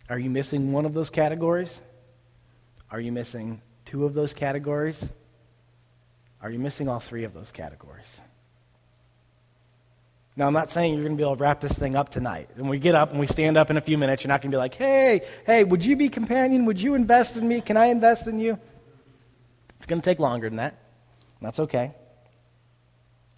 [0.09, 1.81] Are you missing one of those categories?
[2.91, 5.05] Are you missing two of those categories?
[6.41, 8.19] Are you missing all three of those categories?
[10.35, 12.49] Now, I'm not saying you're going to be able to wrap this thing up tonight.
[12.55, 14.51] When we get up and we stand up in a few minutes, you're not going
[14.51, 16.65] to be like, hey, hey, would you be companion?
[16.65, 17.59] Would you invest in me?
[17.59, 18.57] Can I invest in you?
[19.77, 20.77] It's going to take longer than that.
[21.41, 21.91] That's okay.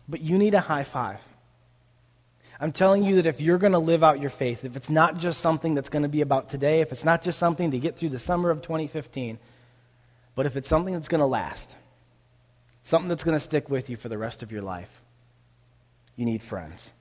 [0.07, 1.19] But you need a high five.
[2.59, 5.17] I'm telling you that if you're going to live out your faith, if it's not
[5.17, 7.97] just something that's going to be about today, if it's not just something to get
[7.97, 9.39] through the summer of 2015,
[10.35, 11.75] but if it's something that's going to last,
[12.83, 15.02] something that's going to stick with you for the rest of your life,
[16.15, 16.91] you need friends.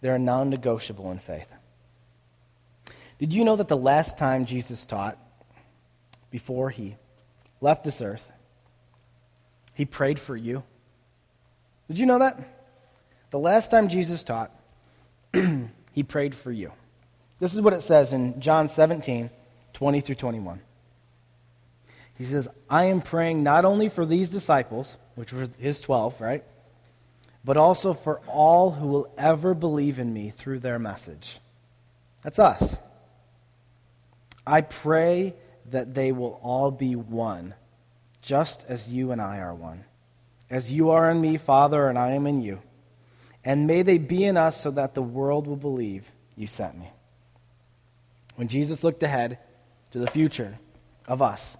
[0.00, 1.46] They're non negotiable in faith.
[3.18, 5.18] Did you know that the last time Jesus taught,
[6.30, 6.96] before he
[7.60, 8.26] left this earth,
[9.74, 10.62] he prayed for you?
[11.88, 12.38] Did you know that?
[13.30, 14.50] The last time Jesus taught,
[15.92, 16.72] he prayed for you.
[17.40, 19.30] This is what it says in John 17,
[19.72, 20.60] 20 through 21.
[22.16, 26.44] He says, I am praying not only for these disciples, which were his 12, right?
[27.44, 31.38] But also for all who will ever believe in me through their message.
[32.22, 32.76] That's us.
[34.46, 35.34] I pray
[35.70, 37.54] that they will all be one,
[38.22, 39.84] just as you and I are one.
[40.50, 42.60] As you are in me, Father, and I am in you.
[43.44, 46.04] And may they be in us so that the world will believe
[46.36, 46.90] you sent me.
[48.36, 49.38] When Jesus looked ahead
[49.92, 50.58] to the future
[51.06, 51.56] of us,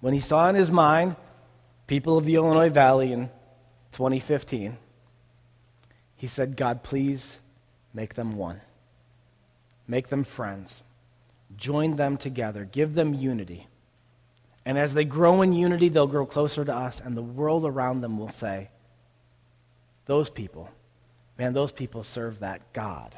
[0.00, 1.16] when he saw in his mind
[1.86, 3.30] people of the Illinois Valley in
[3.92, 4.76] 2015,
[6.16, 7.38] he said, God, please
[7.92, 8.60] make them one.
[9.86, 10.82] Make them friends.
[11.56, 12.64] Join them together.
[12.64, 13.68] Give them unity.
[14.64, 18.00] And as they grow in unity, they'll grow closer to us, and the world around
[18.00, 18.68] them will say,
[20.06, 20.68] Those people,
[21.38, 23.14] man, those people serve that God.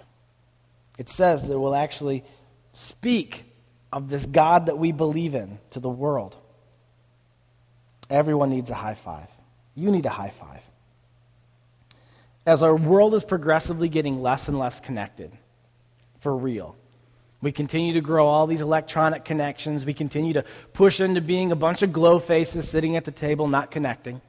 [0.98, 2.24] It says that we'll actually
[2.72, 3.44] speak
[3.92, 6.36] of this God that we believe in to the world.
[8.10, 9.28] Everyone needs a high five.
[9.74, 10.60] You need a high five.
[12.48, 15.30] As our world is progressively getting less and less connected,
[16.20, 16.76] for real,
[17.42, 19.84] we continue to grow all these electronic connections.
[19.84, 23.48] We continue to push into being a bunch of glow faces sitting at the table,
[23.48, 24.22] not connecting.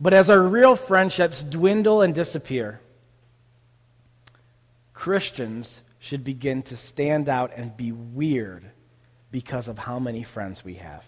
[0.00, 2.80] But as our real friendships dwindle and disappear,
[4.94, 8.70] Christians should begin to stand out and be weird
[9.32, 11.04] because of how many friends we have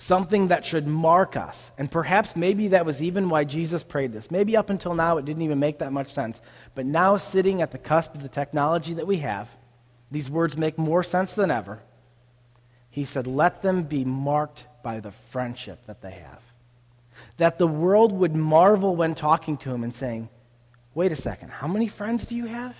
[0.00, 1.70] something that should mark us.
[1.76, 4.30] And perhaps maybe that was even why Jesus prayed this.
[4.30, 6.40] Maybe up until now it didn't even make that much sense.
[6.74, 9.48] But now, sitting at the cusp of the technology that we have,
[10.10, 11.80] these words make more sense than ever.
[12.88, 16.42] He said, Let them be marked by the friendship that they have.
[17.36, 20.30] That the world would marvel when talking to him and saying,
[20.94, 22.74] Wait a second, how many friends do you have?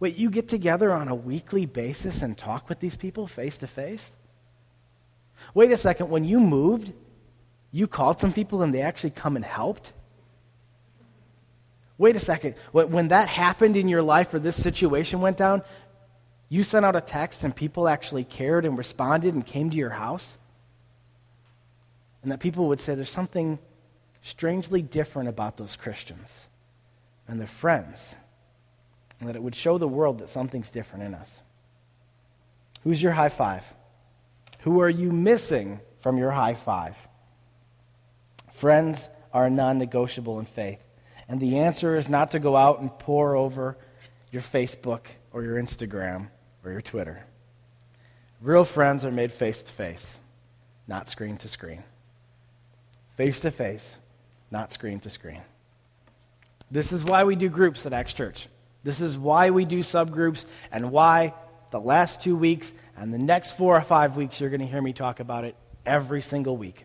[0.00, 3.66] Wait, you get together on a weekly basis and talk with these people face to
[3.66, 4.12] face?
[5.54, 6.92] Wait a second, when you moved,
[7.72, 9.92] you called some people and they actually come and helped?
[11.98, 15.62] Wait a second, when that happened in your life or this situation went down,
[16.48, 19.90] you sent out a text and people actually cared and responded and came to your
[19.90, 20.38] house?
[22.22, 23.58] And that people would say there's something
[24.22, 26.46] strangely different about those Christians
[27.28, 28.14] and their friends,
[29.18, 31.42] and that it would show the world that something's different in us.
[32.82, 33.64] Who's your high five?
[34.62, 36.96] Who are you missing from your high five?
[38.52, 40.82] Friends are non negotiable in faith.
[41.28, 43.76] And the answer is not to go out and pore over
[44.32, 46.28] your Facebook or your Instagram
[46.64, 47.24] or your Twitter.
[48.40, 50.18] Real friends are made face to face,
[50.88, 51.82] not screen to screen.
[53.16, 53.96] Face to face,
[54.50, 55.42] not screen to screen.
[56.70, 58.48] This is why we do groups at Acts Church.
[58.82, 61.34] This is why we do subgroups and why
[61.70, 64.82] the last two weeks and the next four or five weeks, you're going to hear
[64.82, 66.84] me talk about it every single week.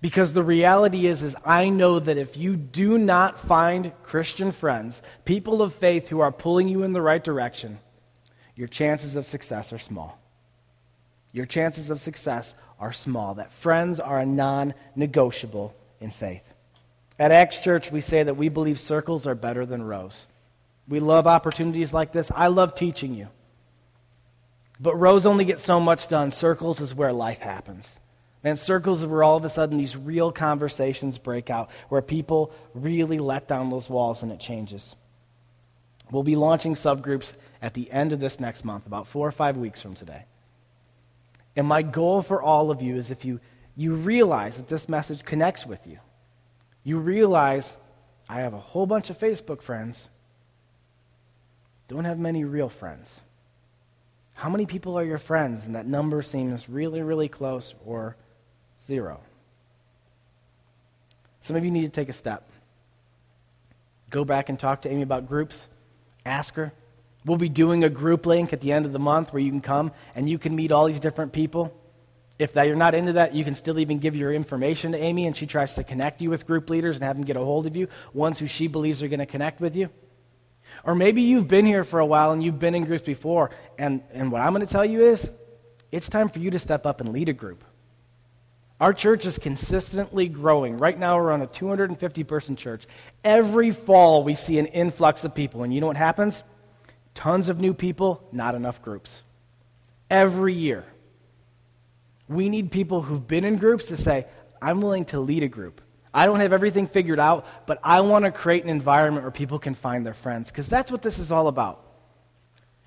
[0.00, 5.02] Because the reality is, is I know that if you do not find Christian friends,
[5.26, 7.78] people of faith who are pulling you in the right direction,
[8.54, 10.18] your chances of success are small.
[11.30, 13.34] Your chances of success are small.
[13.34, 16.54] That friends are a non negotiable in faith.
[17.18, 20.26] At Acts Church, we say that we believe circles are better than rows.
[20.88, 22.32] We love opportunities like this.
[22.34, 23.28] I love teaching you.
[24.78, 26.32] But rows only get so much done.
[26.32, 27.98] Circles is where life happens.
[28.44, 32.52] And circles is where all of a sudden these real conversations break out, where people
[32.74, 34.94] really let down those walls and it changes.
[36.10, 39.56] We'll be launching subgroups at the end of this next month, about four or five
[39.56, 40.26] weeks from today.
[41.56, 43.40] And my goal for all of you is if you,
[43.74, 45.98] you realize that this message connects with you,
[46.84, 47.76] you realize
[48.28, 50.06] I have a whole bunch of Facebook friends,
[51.88, 53.20] don't have many real friends.
[54.36, 55.64] How many people are your friends?
[55.64, 58.16] And that number seems really, really close or
[58.84, 59.20] zero.
[61.40, 62.48] Some of you need to take a step.
[64.10, 65.68] Go back and talk to Amy about groups.
[66.26, 66.72] Ask her.
[67.24, 69.62] We'll be doing a group link at the end of the month where you can
[69.62, 71.74] come and you can meet all these different people.
[72.38, 75.26] If that, you're not into that, you can still even give your information to Amy
[75.26, 77.66] and she tries to connect you with group leaders and have them get a hold
[77.66, 79.88] of you, ones who she believes are going to connect with you.
[80.86, 84.02] Or maybe you've been here for a while and you've been in groups before, and,
[84.12, 85.28] and what I'm going to tell you is
[85.90, 87.64] it's time for you to step up and lead a group.
[88.80, 90.76] Our church is consistently growing.
[90.76, 92.86] Right now, we're on a 250 person church.
[93.24, 95.64] Every fall, we see an influx of people.
[95.64, 96.44] And you know what happens?
[97.14, 99.22] Tons of new people, not enough groups.
[100.08, 100.84] Every year.
[102.28, 104.26] We need people who've been in groups to say,
[104.60, 105.80] I'm willing to lead a group.
[106.16, 109.58] I don't have everything figured out, but I want to create an environment where people
[109.58, 111.82] can find their friends, because that's what this is all about.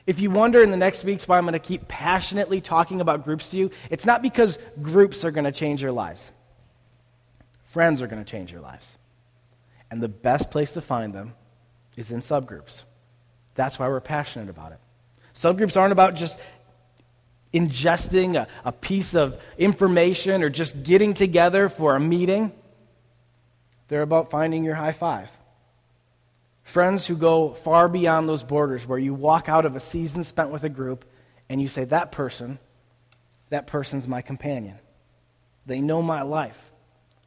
[0.08, 3.24] If you wonder in the next weeks why I'm going to keep passionately talking about
[3.24, 6.32] groups to you, it's not because groups are going to change your lives.
[7.66, 8.98] Friends are going to change your lives.
[9.92, 11.36] And the best place to find them
[11.98, 12.82] is in subgroups.
[13.54, 14.80] That's why we're passionate about it.
[15.36, 16.40] Subgroups aren't about just
[17.54, 22.54] ingesting a, a piece of information or just getting together for a meeting.
[23.90, 25.30] They're about finding your high five.
[26.64, 30.52] Friends who go far beyond those borders, where you walk out of a season spent
[30.52, 31.04] with a group
[31.50, 32.60] and you say, That person,
[33.50, 34.78] that person's my companion.
[35.66, 36.72] They know my life.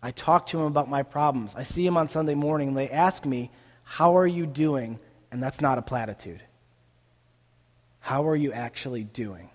[0.01, 1.55] I talk to them about my problems.
[1.57, 3.51] I see them on Sunday morning and they ask me,
[3.83, 5.01] How are you doing?
[5.33, 6.43] And that's not a platitude.
[7.99, 9.51] How are you actually doing?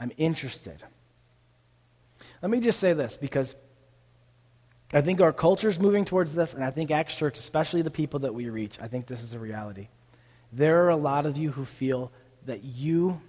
[0.00, 0.82] I'm interested.
[2.40, 3.54] Let me just say this because
[4.92, 7.90] I think our culture is moving towards this, and I think Acts Church, especially the
[7.90, 9.88] people that we reach, I think this is a reality.
[10.52, 12.10] There are a lot of you who feel
[12.46, 13.20] that you,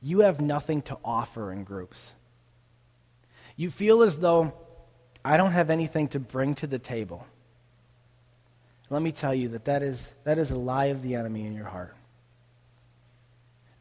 [0.00, 2.12] you have nothing to offer in groups.
[3.56, 4.52] You feel as though
[5.24, 7.26] I don't have anything to bring to the table.
[8.88, 11.54] Let me tell you that that is, that is a lie of the enemy in
[11.54, 11.96] your heart.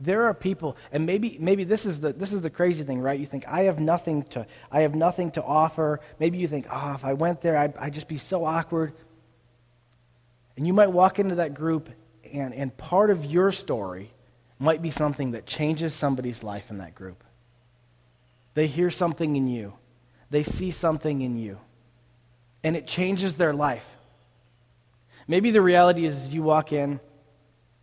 [0.04, 3.20] There are people, and maybe, maybe this, is the, this is the crazy thing, right?
[3.20, 6.00] You think, I have nothing to, I have nothing to offer.
[6.20, 8.94] Maybe you think, oh, if I went there, I'd, I'd just be so awkward.
[10.58, 11.88] And you might walk into that group,
[12.34, 14.12] and, and part of your story
[14.58, 17.24] might be something that changes somebody's life in that group.
[18.56, 19.74] They hear something in you,
[20.32, 21.60] they see something in you,
[22.64, 23.88] and it changes their life.
[25.28, 27.00] Maybe the reality is you walk in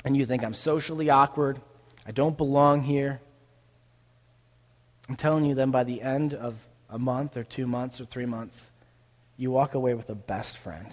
[0.04, 1.60] and you think, I'm socially awkward.
[2.08, 3.20] I don't belong here.
[5.10, 6.56] I'm telling you, then by the end of
[6.88, 8.70] a month or two months or three months,
[9.36, 10.86] you walk away with a best friend.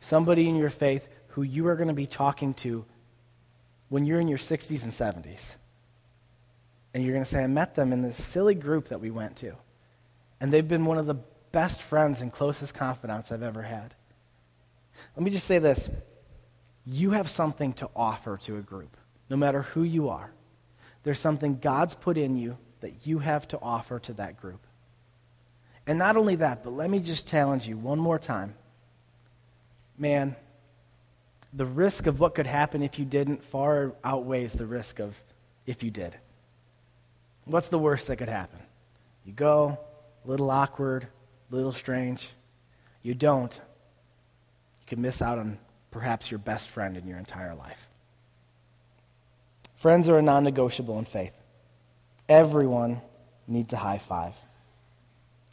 [0.00, 2.84] Somebody in your faith who you are going to be talking to
[3.88, 5.56] when you're in your 60s and 70s.
[6.92, 9.36] And you're going to say, I met them in this silly group that we went
[9.36, 9.54] to.
[10.38, 11.16] And they've been one of the
[11.50, 13.94] best friends and closest confidants I've ever had.
[15.16, 15.88] Let me just say this
[16.84, 18.98] you have something to offer to a group
[19.28, 20.30] no matter who you are.
[21.02, 24.60] There's something God's put in you that you have to offer to that group.
[25.86, 28.54] And not only that, but let me just challenge you one more time.
[29.98, 30.34] Man,
[31.52, 35.14] the risk of what could happen if you didn't far outweighs the risk of
[35.66, 36.16] if you did.
[37.44, 38.58] What's the worst that could happen?
[39.24, 39.78] You go,
[40.24, 41.06] a little awkward,
[41.52, 42.30] a little strange.
[43.02, 43.54] You don't.
[43.54, 45.58] You could miss out on
[45.90, 47.83] perhaps your best friend in your entire life.
[49.84, 51.36] Friends are a non negotiable in faith.
[52.26, 53.02] Everyone
[53.46, 54.32] needs a high five.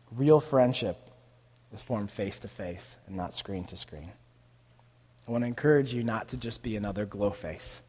[0.09, 0.95] Real friendship
[1.73, 4.09] is formed face to face and not screen to screen.
[5.27, 7.81] I want to encourage you not to just be another glow face,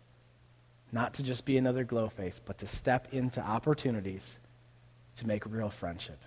[0.90, 4.36] not to just be another glow face, but to step into opportunities
[5.18, 6.18] to make real friendship.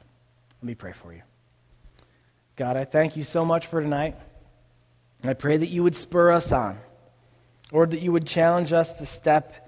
[0.62, 1.24] Let me pray for you.
[2.56, 4.16] God, I thank you so much for tonight.
[5.26, 6.80] I pray that you would spur us on,
[7.74, 9.65] or that you would challenge us to step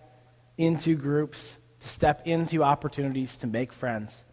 [0.57, 4.23] into groups, to step into opportunities to make friends.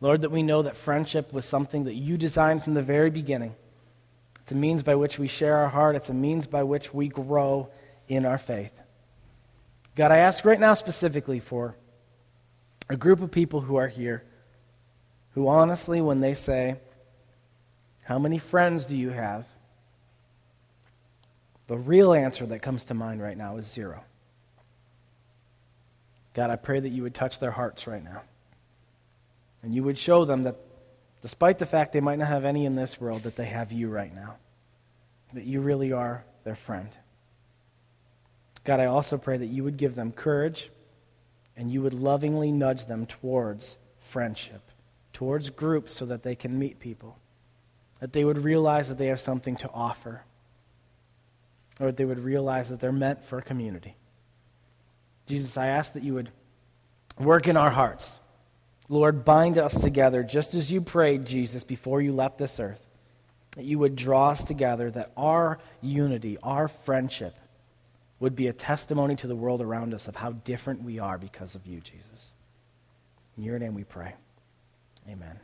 [0.00, 3.54] Lord, that we know that friendship was something that you designed from the very beginning.
[4.42, 7.08] It's a means by which we share our heart, it's a means by which we
[7.08, 7.68] grow
[8.08, 8.72] in our faith.
[9.94, 11.76] God, I ask right now specifically for
[12.88, 14.24] a group of people who are here
[15.34, 16.76] who honestly, when they say,
[18.02, 19.44] How many friends do you have?
[21.68, 24.02] the real answer that comes to mind right now is zero.
[26.38, 28.22] God, I pray that you would touch their hearts right now.
[29.64, 30.54] And you would show them that
[31.20, 33.88] despite the fact they might not have any in this world, that they have you
[33.88, 34.36] right now.
[35.34, 36.90] That you really are their friend.
[38.62, 40.70] God, I also pray that you would give them courage
[41.56, 44.62] and you would lovingly nudge them towards friendship,
[45.12, 47.18] towards groups so that they can meet people.
[47.98, 50.22] That they would realize that they have something to offer.
[51.80, 53.96] Or that they would realize that they're meant for a community.
[55.28, 56.30] Jesus, I ask that you would
[57.18, 58.18] work in our hearts.
[58.88, 62.80] Lord, bind us together just as you prayed, Jesus, before you left this earth.
[63.52, 67.36] That you would draw us together, that our unity, our friendship,
[68.20, 71.54] would be a testimony to the world around us of how different we are because
[71.54, 72.32] of you, Jesus.
[73.36, 74.14] In your name we pray.
[75.08, 75.38] Amen.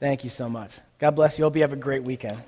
[0.00, 0.72] Thank you so much.
[0.98, 1.44] God bless you.
[1.44, 2.40] Hope you have a great weekend.